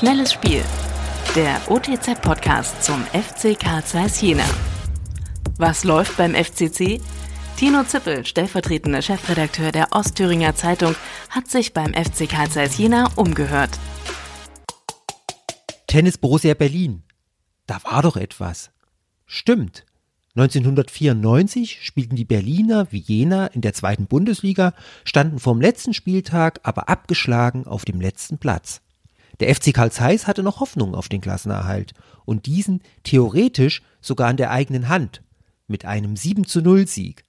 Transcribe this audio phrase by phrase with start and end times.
[0.00, 0.64] Schnelles Spiel.
[1.36, 4.46] Der OTZ-Podcast zum FC Karl Zeiss Jena.
[5.58, 7.02] Was läuft beim FCC?
[7.58, 10.94] Tino Zippel, stellvertretender Chefredakteur der Ostthüringer Zeitung,
[11.28, 13.78] hat sich beim FC Karl Zeiss Jena umgehört.
[15.86, 17.02] Tennis Borussia Berlin.
[17.66, 18.70] Da war doch etwas.
[19.26, 19.84] Stimmt.
[20.34, 24.72] 1994 spielten die Berliner wie Jena in der zweiten Bundesliga,
[25.04, 28.80] standen vom letzten Spieltag aber abgeschlagen auf dem letzten Platz.
[29.40, 31.94] Der FC Karl Zeiss hatte noch Hoffnung auf den Klassenerhalt
[32.26, 35.22] und diesen theoretisch sogar an der eigenen Hand
[35.66, 37.24] mit einem 7 zu 0 Sieg.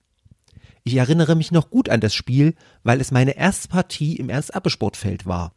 [0.83, 5.25] Ich erinnere mich noch gut an das Spiel, weil es meine erste Partie im Ernst-Abbe-Sportfeld
[5.25, 5.53] war.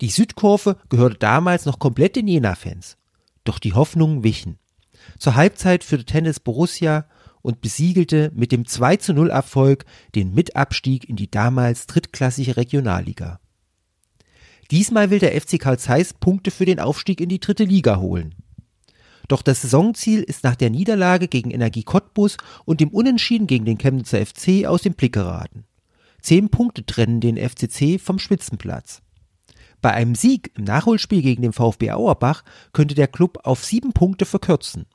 [0.00, 2.96] Die Südkurve gehörte damals noch komplett den Jena-Fans.
[3.44, 4.58] Doch die Hoffnungen wichen.
[5.18, 7.06] Zur Halbzeit führte Tennis Borussia
[7.42, 13.40] und besiegelte mit dem 2 zu 0 Erfolg den Mitabstieg in die damals drittklassige Regionalliga.
[14.72, 18.34] Diesmal will der FC Karl Zeiss Punkte für den Aufstieg in die dritte Liga holen.
[19.28, 23.76] Doch das Saisonziel ist nach der Niederlage gegen Energie Cottbus und dem Unentschieden gegen den
[23.76, 25.64] Chemnitzer FC aus dem Blick geraten.
[26.22, 29.02] Zehn Punkte trennen den FCC vom Spitzenplatz.
[29.82, 32.42] Bei einem Sieg im Nachholspiel gegen den VfB Auerbach
[32.72, 34.86] könnte der Club auf sieben Punkte verkürzen.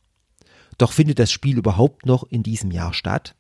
[0.79, 3.35] Doch findet das Spiel überhaupt noch in diesem Jahr statt?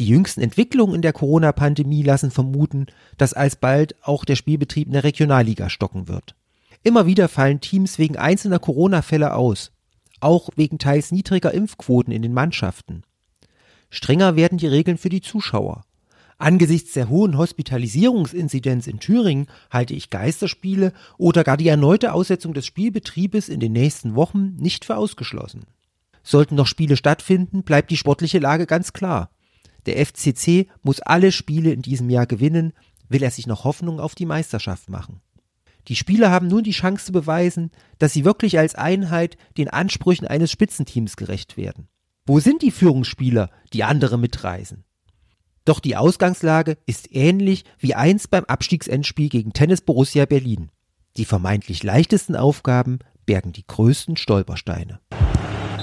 [0.00, 2.86] Die jüngsten Entwicklungen in der Corona-Pandemie lassen vermuten,
[3.18, 6.34] dass alsbald auch der Spielbetrieb in der Regionalliga stocken wird.
[6.82, 9.72] Immer wieder fallen Teams wegen einzelner Corona-Fälle aus,
[10.20, 13.02] auch wegen teils niedriger Impfquoten in den Mannschaften.
[13.90, 15.84] Strenger werden die Regeln für die Zuschauer.
[16.38, 22.64] Angesichts der hohen Hospitalisierungsinzidenz in Thüringen halte ich Geisterspiele oder gar die erneute Aussetzung des
[22.64, 25.64] Spielbetriebes in den nächsten Wochen nicht für ausgeschlossen.
[26.22, 29.28] Sollten noch Spiele stattfinden, bleibt die sportliche Lage ganz klar.
[29.86, 32.72] Der FCC muss alle Spiele in diesem Jahr gewinnen,
[33.08, 35.20] will er sich noch Hoffnung auf die Meisterschaft machen.
[35.88, 40.26] Die Spieler haben nun die Chance zu beweisen, dass sie wirklich als Einheit den Ansprüchen
[40.26, 41.88] eines Spitzenteams gerecht werden.
[42.26, 44.84] Wo sind die Führungsspieler, die andere mitreisen?
[45.64, 50.70] Doch die Ausgangslage ist ähnlich wie einst beim Abstiegsendspiel gegen Tennis Borussia Berlin.
[51.16, 55.00] Die vermeintlich leichtesten Aufgaben bergen die größten Stolpersteine.